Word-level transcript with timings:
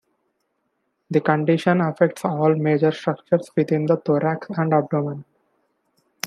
The 1.11 1.21
condition 1.21 1.79
affects 1.79 2.25
all 2.25 2.55
major 2.55 2.91
structures 2.91 3.51
within 3.55 3.85
the 3.85 3.97
thorax 3.97 4.47
and 4.49 4.73
abdomen. 4.73 5.25